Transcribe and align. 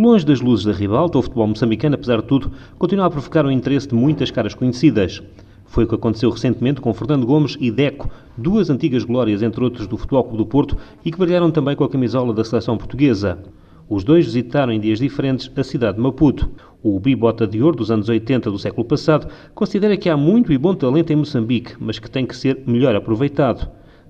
Longe 0.00 0.24
das 0.24 0.40
luzes 0.40 0.64
da 0.64 0.70
ribalta, 0.70 1.18
o 1.18 1.22
futebol 1.22 1.48
moçambicano, 1.48 1.96
apesar 1.96 2.18
de 2.18 2.28
tudo, 2.28 2.52
continua 2.78 3.06
a 3.06 3.10
provocar 3.10 3.44
o 3.44 3.50
interesse 3.50 3.88
de 3.88 3.96
muitas 3.96 4.30
caras 4.30 4.54
conhecidas. 4.54 5.20
Foi 5.66 5.82
o 5.82 5.88
que 5.88 5.94
aconteceu 5.96 6.30
recentemente 6.30 6.80
com 6.80 6.94
Fernando 6.94 7.26
Gomes 7.26 7.56
e 7.58 7.68
Deco, 7.68 8.08
duas 8.36 8.70
antigas 8.70 9.02
glórias, 9.02 9.42
entre 9.42 9.64
outros, 9.64 9.88
do 9.88 9.96
Futebol 9.96 10.22
Clube 10.22 10.38
do 10.38 10.46
Porto 10.46 10.76
e 11.04 11.10
que 11.10 11.18
brilharam 11.18 11.50
também 11.50 11.74
com 11.74 11.82
a 11.82 11.88
camisola 11.88 12.32
da 12.32 12.44
seleção 12.44 12.78
portuguesa. 12.78 13.40
Os 13.88 14.04
dois 14.04 14.26
visitaram 14.26 14.72
em 14.72 14.78
dias 14.78 15.00
diferentes 15.00 15.50
a 15.56 15.64
cidade 15.64 15.96
de 15.96 16.02
Maputo. 16.04 16.48
O 16.80 17.00
bibota 17.00 17.44
de 17.44 17.60
ouro 17.60 17.78
dos 17.78 17.90
anos 17.90 18.08
80 18.08 18.52
do 18.52 18.58
século 18.60 18.86
passado 18.86 19.26
considera 19.52 19.96
que 19.96 20.08
há 20.08 20.16
muito 20.16 20.52
e 20.52 20.58
bom 20.58 20.76
talento 20.76 21.12
em 21.12 21.16
Moçambique, 21.16 21.74
mas 21.80 21.98
que 21.98 22.08
tem 22.08 22.24
que 22.24 22.36
ser 22.36 22.62
melhor 22.68 22.94
aproveitado. 22.94 23.68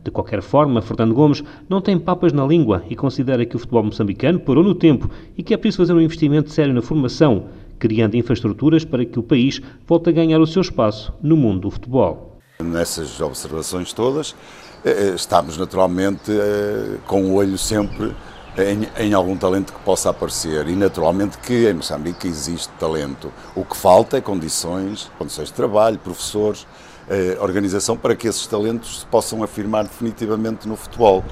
De 0.08 0.12
qualquer 0.12 0.40
forma, 0.40 0.80
Fernando 0.80 1.12
Gomes 1.12 1.44
não 1.68 1.82
tem 1.82 1.98
papas 1.98 2.32
na 2.32 2.46
língua 2.46 2.82
e 2.88 2.96
considera 2.96 3.44
que 3.44 3.54
o 3.54 3.58
futebol 3.58 3.84
moçambicano 3.84 4.40
parou 4.40 4.64
no 4.64 4.74
tempo 4.74 5.10
e 5.36 5.42
que 5.42 5.52
é 5.52 5.56
preciso 5.58 5.82
fazer 5.82 5.92
um 5.92 6.00
investimento 6.00 6.50
sério 6.50 6.72
na 6.72 6.80
formação, 6.80 7.44
criando 7.78 8.16
infraestruturas 8.16 8.86
para 8.86 9.04
que 9.04 9.18
o 9.18 9.22
país 9.22 9.60
volte 9.86 10.08
a 10.08 10.12
ganhar 10.12 10.40
o 10.40 10.46
seu 10.46 10.62
espaço 10.62 11.12
no 11.22 11.36
mundo 11.36 11.60
do 11.60 11.70
futebol. 11.70 12.38
Nessas 12.58 13.20
observações 13.20 13.92
todas, 13.92 14.34
eh, 14.82 15.10
eh, 15.10 15.14
estamos 15.14 15.58
naturalmente 15.58 16.32
eh, 16.32 16.96
com 17.06 17.26
o 17.26 17.34
olho 17.34 17.58
sempre 17.58 18.14
em, 18.58 18.88
em, 18.98 19.14
algum 19.14 19.36
talento 19.36 19.72
que 19.72 19.78
possa 19.80 20.10
aparecer 20.10 20.66
e 20.68 20.74
naturalmente 20.74 21.38
que 21.38 21.68
em 21.68 21.74
Moçambique 21.74 22.26
existe 22.26 22.72
talento. 22.78 23.32
O 23.54 23.64
que 23.64 23.76
falta 23.76 24.18
é 24.18 24.20
condições, 24.20 25.10
condições 25.16 25.48
de 25.48 25.54
trabalho, 25.54 25.98
professores, 25.98 26.66
eh, 27.08 27.38
organização 27.40 27.96
para 27.96 28.16
que 28.16 28.26
esses 28.26 28.46
talentos 28.46 29.00
se 29.00 29.06
possam 29.06 29.42
afirmar 29.42 29.84
definitivamente 29.84 30.66
no 30.66 30.76
futebol. 30.76 31.24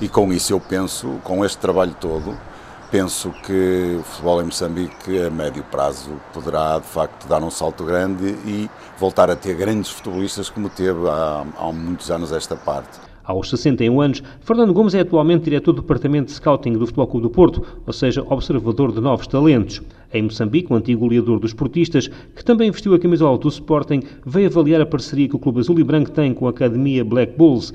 E 0.00 0.08
com 0.08 0.32
isso 0.32 0.52
eu 0.52 0.60
penso, 0.60 1.18
com 1.24 1.44
este 1.44 1.58
trabalho 1.58 1.96
todo, 1.98 2.36
penso 2.90 3.30
que 3.44 3.96
o 3.98 4.02
futebol 4.02 4.42
em 4.42 4.44
Moçambique 4.44 5.22
a 5.22 5.30
médio 5.30 5.64
prazo 5.64 6.20
poderá 6.32 6.78
de 6.78 6.86
facto 6.86 7.26
dar 7.26 7.42
um 7.42 7.50
salto 7.50 7.84
grande 7.84 8.26
e 8.44 8.70
voltar 8.98 9.30
a 9.30 9.36
ter 9.36 9.54
grandes 9.54 9.90
futebolistas 9.90 10.50
como 10.50 10.68
teve 10.68 11.08
há, 11.08 11.44
há 11.58 11.72
muitos 11.72 12.10
anos 12.10 12.32
esta 12.32 12.54
parte. 12.54 13.05
Aos 13.26 13.50
61 13.50 14.00
anos, 14.00 14.22
Fernando 14.40 14.72
Gomes 14.72 14.94
é 14.94 15.00
atualmente 15.00 15.42
diretor 15.42 15.72
do 15.72 15.82
Departamento 15.82 16.26
de 16.26 16.32
Scouting 16.34 16.74
do 16.74 16.86
Futebol 16.86 17.08
Clube 17.08 17.22
do 17.24 17.30
Porto, 17.30 17.66
ou 17.84 17.92
seja, 17.92 18.24
observador 18.30 18.92
de 18.92 19.00
novos 19.00 19.26
talentos. 19.26 19.82
Em 20.14 20.22
Moçambique, 20.22 20.72
o 20.72 20.76
antigo 20.76 21.00
goleador 21.00 21.40
dos 21.40 21.52
portistas, 21.52 22.06
que 22.06 22.44
também 22.44 22.70
vestiu 22.70 22.94
a 22.94 23.00
camisola 23.00 23.36
do 23.36 23.48
Sporting, 23.48 24.00
veio 24.24 24.46
avaliar 24.46 24.80
a 24.80 24.86
parceria 24.86 25.28
que 25.28 25.34
o 25.34 25.40
Clube 25.40 25.58
Azul 25.58 25.80
e 25.80 25.82
Branco 25.82 26.12
tem 26.12 26.32
com 26.32 26.46
a 26.46 26.50
Academia 26.50 27.04
Black 27.04 27.36
Bulls, 27.36 27.74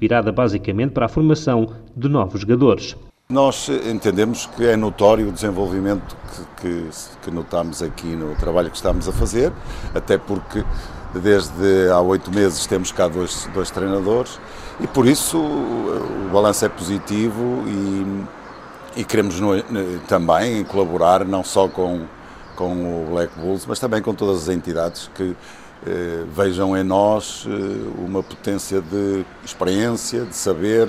virada 0.00 0.32
basicamente 0.32 0.90
para 0.90 1.06
a 1.06 1.08
formação 1.08 1.68
de 1.96 2.08
novos 2.08 2.40
jogadores. 2.40 2.96
Nós 3.30 3.68
entendemos 3.68 4.46
que 4.46 4.64
é 4.64 4.74
notório 4.74 5.28
o 5.28 5.32
desenvolvimento 5.32 6.16
que, 6.56 6.62
que, 6.62 6.88
que 7.22 7.30
notamos 7.30 7.82
aqui 7.82 8.06
no 8.06 8.34
trabalho 8.34 8.70
que 8.70 8.76
estamos 8.76 9.06
a 9.06 9.12
fazer, 9.12 9.52
até 9.94 10.18
porque 10.18 10.64
desde 11.18 11.90
há 11.90 12.00
oito 12.00 12.30
meses 12.30 12.66
temos 12.66 12.92
cá 12.92 13.08
dois, 13.08 13.48
dois 13.52 13.70
treinadores 13.70 14.38
e 14.80 14.86
por 14.86 15.06
isso 15.06 15.38
o 15.38 16.30
balanço 16.32 16.64
é 16.64 16.68
positivo 16.68 17.64
e, 17.66 19.00
e 19.00 19.04
queremos 19.04 19.40
no, 19.40 19.60
também 20.06 20.64
colaborar 20.64 21.24
não 21.24 21.42
só 21.42 21.68
com, 21.68 22.06
com 22.56 22.72
o 23.04 23.10
Black 23.10 23.32
Bulls, 23.38 23.66
mas 23.66 23.78
também 23.78 24.00
com 24.00 24.14
todas 24.14 24.42
as 24.42 24.48
entidades 24.48 25.10
que 25.14 25.36
eh, 25.86 26.24
vejam 26.34 26.76
em 26.76 26.82
nós 26.82 27.46
eh, 27.46 28.02
uma 28.04 28.22
potência 28.22 28.80
de 28.80 29.24
experiência, 29.44 30.24
de 30.24 30.34
saber, 30.34 30.88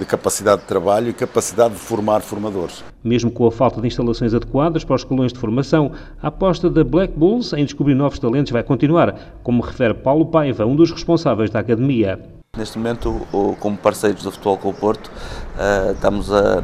de 0.00 0.06
capacidade 0.06 0.62
de 0.62 0.66
trabalho 0.66 1.10
e 1.10 1.12
capacidade 1.12 1.74
de 1.74 1.80
formar 1.80 2.22
formadores. 2.22 2.82
Mesmo 3.04 3.30
com 3.30 3.46
a 3.46 3.52
falta 3.52 3.80
de 3.80 3.86
instalações 3.86 4.32
adequadas 4.32 4.82
para 4.82 4.96
os 4.96 5.02
escalões 5.02 5.32
de 5.32 5.38
formação, 5.38 5.92
a 6.22 6.28
aposta 6.28 6.70
da 6.70 6.82
Black 6.82 7.12
Bulls 7.16 7.52
em 7.52 7.64
descobrir 7.64 7.94
novos 7.94 8.18
talentos 8.18 8.50
vai 8.50 8.62
continuar, 8.62 9.14
como 9.42 9.62
refere 9.62 9.92
Paulo 9.92 10.26
Paiva, 10.26 10.64
um 10.64 10.74
dos 10.74 10.90
responsáveis 10.90 11.50
da 11.50 11.60
academia. 11.60 12.18
Neste 12.56 12.78
momento, 12.78 13.26
como 13.60 13.76
parceiros 13.76 14.22
do 14.24 14.32
Futebol 14.32 14.56
com 14.56 14.70
o 14.70 14.74
Porto, 14.74 15.10
eh, 15.58 15.92
estamos 15.94 16.32
a, 16.32 16.62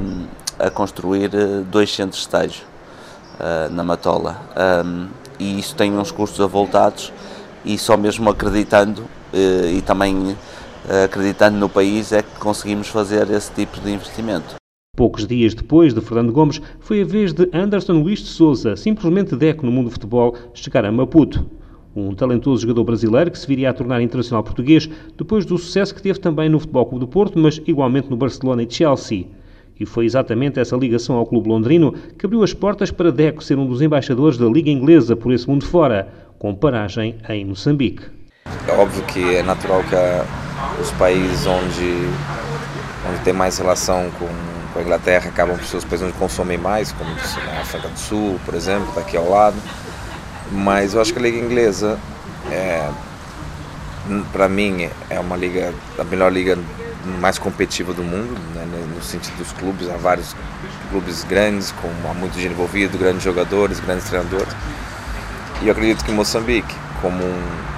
a 0.59 0.71
construir 0.71 1.31
eh, 1.35 1.63
dois 1.71 1.95
centros 1.95 2.17
de 2.17 2.27
estágio 2.27 2.65
eh, 3.39 3.69
na 3.71 3.85
Matola. 3.85 4.41
E 5.39 5.59
isso 5.61 5.77
tem 5.77 5.93
uns 5.93 6.11
custos 6.11 6.41
avultados 6.41 7.13
e 7.65 7.77
só 7.77 7.97
mesmo 7.97 8.31
acreditando 8.31 9.05
e 9.35 9.83
também 9.83 10.35
acreditando 11.05 11.59
no 11.59 11.69
país 11.69 12.13
é 12.13 12.23
que 12.23 12.39
conseguimos 12.39 12.89
fazer 12.89 13.31
esse 13.31 13.53
tipo 13.53 13.81
de 13.81 13.91
investimento. 13.91 14.57
Poucos 14.97 15.27
dias 15.27 15.55
depois 15.55 15.93
de 15.93 16.01
Fernando 16.01 16.33
Gomes, 16.33 16.61
foi 16.81 17.03
a 17.03 17.05
vez 17.05 17.33
de 17.33 17.49
Anderson 17.53 17.95
Luís 17.95 18.21
de 18.21 18.29
Souza, 18.29 18.77
simplesmente 18.77 19.37
deco 19.37 19.67
no 19.67 19.73
mundo 19.73 19.87
do 19.87 19.93
futebol, 19.93 20.35
chegar 20.55 20.85
a 20.85 20.93
Maputo 20.93 21.47
um 21.97 22.15
talentoso 22.15 22.63
jogador 22.63 22.85
brasileiro 22.85 23.31
que 23.31 23.39
se 23.39 23.47
viria 23.47 23.71
a 23.71 23.73
tornar 23.73 24.03
internacional 24.03 24.45
português 24.45 24.89
depois 25.17 25.47
do 25.47 25.57
sucesso 25.57 25.95
que 25.95 26.03
teve 26.03 26.19
também 26.19 26.49
no 26.49 26.61
Futebol 26.61 26.87
Clube 26.87 27.07
do 27.07 27.09
Porto, 27.09 27.39
mas 27.39 27.61
igualmente 27.67 28.11
no 28.11 28.17
Barcelona 28.17 28.63
e 28.63 28.71
Chelsea. 28.71 29.27
E 29.79 29.85
foi 29.85 30.05
exatamente 30.05 30.61
essa 30.61 30.77
ligação 30.77 31.17
ao 31.17 31.27
clube 31.27 31.49
londrino 31.49 31.93
que 32.19 32.27
abriu 32.27 32.43
as 32.43 32.53
portas 32.53 32.91
para 32.91 33.13
Deco 33.13 33.43
ser 33.43 33.59
um 33.59 33.67
dos 33.67 33.83
embaixadores 33.83 34.39
da 34.39 34.47
Liga 34.47 34.71
Inglesa 34.71 35.17
por 35.17 35.33
esse 35.33 35.49
mundo 35.49 35.65
fora, 35.65 36.09
com 36.39 36.55
paragem 36.55 37.17
em 37.29 37.45
Moçambique. 37.45 38.05
É 38.69 38.73
óbvio 38.73 39.03
que 39.05 39.37
é 39.37 39.43
natural 39.43 39.83
que 39.85 39.95
os 40.81 40.91
países 40.93 41.47
onde, 41.47 42.09
onde 43.09 43.21
tem 43.25 43.33
mais 43.33 43.59
relação 43.59 44.11
com, 44.19 44.29
com 44.73 44.79
a 44.79 44.83
Inglaterra 44.83 45.29
acabam 45.29 45.57
por 45.57 45.77
os 45.77 45.85
países 45.85 46.07
onde 46.07 46.19
consomem 46.19 46.59
mais, 46.59 46.93
como 46.93 47.11
a 47.11 47.61
África 47.61 47.89
do 47.89 47.99
Sul, 47.99 48.41
por 48.45 48.55
exemplo, 48.55 48.93
daqui 48.95 49.17
ao 49.17 49.29
lado. 49.29 49.57
Mas 50.51 50.95
eu 50.95 51.01
acho 51.01 51.13
que 51.13 51.19
a 51.19 51.23
liga 51.23 51.39
inglesa, 51.39 51.99
é, 52.51 52.89
para 54.33 54.49
mim, 54.49 54.89
é 55.11 55.19
uma 55.19 55.37
liga, 55.37 55.75
a 55.99 56.05
melhor 56.05 56.33
liga 56.33 56.57
mais 57.21 57.39
competitiva 57.39 57.93
do 57.93 58.03
mundo, 58.03 58.39
né, 58.55 58.65
no 58.95 59.03
sentido 59.03 59.37
dos 59.37 59.53
clubes. 59.53 59.89
Há 59.89 59.97
vários 59.97 60.35
clubes 60.91 61.25
grandes, 61.25 61.73
com 61.73 61.89
há 62.09 62.15
muito 62.15 62.33
dinheiro 62.33 62.55
envolvido, 62.55 62.99
grandes 62.99 63.23
jogadores, 63.23 63.81
grandes 63.81 64.09
treinadores. 64.09 64.55
E 65.63 65.67
eu 65.67 65.73
acredito 65.73 66.05
que 66.05 66.13
Moçambique, 66.13 66.75
como 67.01 67.25
um, 67.25 67.76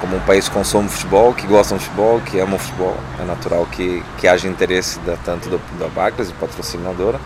como 0.00 0.16
um 0.16 0.20
país 0.20 0.48
que 0.48 0.54
consome 0.54 0.88
futebol, 0.88 1.32
que 1.32 1.46
gosta 1.46 1.76
de 1.76 1.84
futebol, 1.84 2.20
que 2.20 2.38
ama 2.38 2.58
futebol, 2.58 2.96
é 3.20 3.24
natural 3.24 3.66
que, 3.66 4.02
que 4.18 4.28
haja 4.28 4.48
interesse 4.48 4.98
da, 5.00 5.16
tanto 5.16 5.48
do, 5.48 5.60
da 5.78 5.88
Barclays, 5.88 6.32
patrocinadora, 6.32 7.18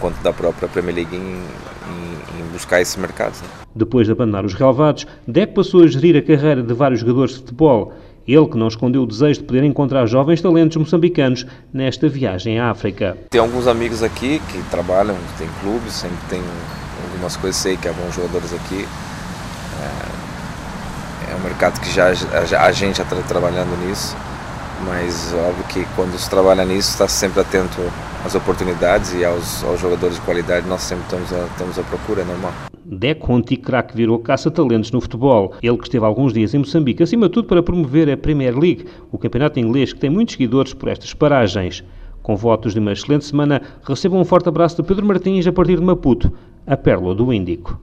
quanto 0.00 0.20
da 0.22 0.32
própria 0.32 0.68
Premier 0.68 0.96
League 0.96 1.16
em, 1.16 1.20
em, 1.20 2.40
em 2.40 2.52
buscar 2.52 2.80
esse 2.80 2.98
mercado. 2.98 3.34
Né? 3.40 3.48
Depois 3.74 4.06
de 4.06 4.12
abandonar 4.12 4.44
os 4.44 4.54
relevados, 4.54 5.06
Deck 5.26 5.54
passou 5.54 5.82
a 5.82 5.86
gerir 5.86 6.16
a 6.16 6.22
carreira 6.22 6.62
de 6.62 6.74
vários 6.74 7.00
jogadores 7.00 7.32
de 7.32 7.40
futebol. 7.40 7.92
Ele 8.26 8.46
que 8.46 8.56
não 8.56 8.68
escondeu 8.68 9.02
o 9.02 9.06
desejo 9.06 9.40
de 9.40 9.46
poder 9.46 9.64
encontrar 9.64 10.06
jovens 10.06 10.40
talentos 10.40 10.76
moçambicanos 10.78 11.46
nesta 11.72 12.08
viagem 12.08 12.58
à 12.58 12.70
África. 12.70 13.18
Tem 13.28 13.40
alguns 13.40 13.66
amigos 13.66 14.02
aqui 14.02 14.40
que 14.50 14.62
trabalham, 14.70 15.16
tem 15.36 15.48
clubes, 15.60 15.92
sempre 15.92 16.16
tem 16.30 16.42
algumas 17.10 17.36
coisas, 17.36 17.60
sei 17.60 17.76
que 17.76 17.86
há 17.86 17.92
bons 17.92 18.14
jogadores 18.14 18.52
aqui. 18.54 18.86
É, 19.82 20.23
é 21.34 21.36
um 21.36 21.42
mercado 21.42 21.80
que 21.80 21.90
já, 21.90 22.14
já 22.14 22.62
a 22.62 22.72
gente 22.72 22.98
já 22.98 23.02
está 23.02 23.16
trabalhando 23.28 23.76
nisso 23.86 24.16
mas 24.84 25.32
óbvio 25.32 25.64
que 25.68 25.84
quando 25.94 26.16
se 26.18 26.28
trabalha 26.28 26.64
nisso 26.64 26.90
está 26.90 27.08
sempre 27.08 27.40
atento 27.40 27.80
às 28.24 28.34
oportunidades 28.34 29.14
e 29.14 29.24
aos, 29.24 29.62
aos 29.64 29.80
jogadores 29.80 30.16
de 30.16 30.22
qualidade, 30.22 30.68
nós 30.68 30.82
sempre 30.82 31.04
estamos, 31.04 31.32
a, 31.32 31.46
estamos 31.46 31.78
à 31.78 31.82
procura, 31.82 32.22
é 32.22 32.24
normal. 32.24 32.52
Deco, 32.84 33.34
antigo 33.34 33.62
craque, 33.62 33.96
virou 33.96 34.18
caça-talentos 34.18 34.90
no 34.90 35.00
futebol. 35.00 35.54
Ele 35.62 35.76
que 35.78 35.84
esteve 35.84 36.04
alguns 36.04 36.32
dias 36.32 36.54
em 36.54 36.58
Moçambique, 36.58 37.02
acima 37.02 37.28
de 37.28 37.32
tudo 37.32 37.48
para 37.48 37.62
promover 37.62 38.10
a 38.10 38.16
Premier 38.16 38.56
League, 38.56 38.86
o 39.10 39.18
campeonato 39.18 39.58
inglês 39.58 39.92
que 39.92 40.00
tem 40.00 40.10
muitos 40.10 40.34
seguidores 40.34 40.74
por 40.74 40.88
estas 40.88 41.14
paragens. 41.14 41.82
Com 42.22 42.36
votos 42.36 42.72
de 42.72 42.80
uma 42.80 42.92
excelente 42.92 43.24
semana, 43.24 43.60
recebam 43.86 44.20
um 44.20 44.24
forte 44.24 44.48
abraço 44.48 44.80
de 44.80 44.88
Pedro 44.88 45.06
Martins 45.06 45.46
a 45.46 45.52
partir 45.52 45.78
de 45.78 45.84
Maputo, 45.84 46.32
a 46.66 46.76
pérola 46.76 47.14
do 47.14 47.32
Índico. 47.32 47.78